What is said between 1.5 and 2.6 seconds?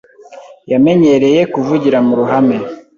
kuvugira mu ruhame.